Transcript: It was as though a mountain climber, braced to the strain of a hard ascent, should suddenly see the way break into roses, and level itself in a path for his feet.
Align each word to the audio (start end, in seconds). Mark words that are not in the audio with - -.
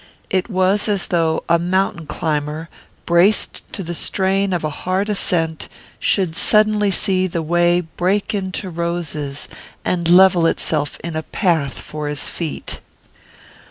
It 0.31 0.49
was 0.49 0.87
as 0.89 1.09
though 1.09 1.43
a 1.47 1.59
mountain 1.59 2.07
climber, 2.07 2.69
braced 3.05 3.61
to 3.73 3.83
the 3.83 3.93
strain 3.93 4.51
of 4.51 4.63
a 4.63 4.69
hard 4.81 5.09
ascent, 5.09 5.69
should 5.99 6.35
suddenly 6.35 6.89
see 6.89 7.27
the 7.27 7.43
way 7.43 7.81
break 7.81 8.33
into 8.33 8.71
roses, 8.71 9.47
and 9.85 10.09
level 10.09 10.47
itself 10.47 10.97
in 11.03 11.15
a 11.15 11.21
path 11.21 11.77
for 11.77 12.07
his 12.07 12.27
feet. 12.27 12.79